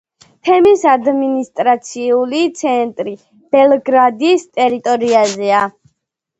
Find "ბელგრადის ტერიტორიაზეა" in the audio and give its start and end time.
3.59-5.65